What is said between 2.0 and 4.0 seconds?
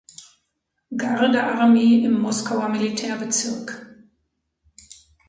im Moskauer Militärbezirk.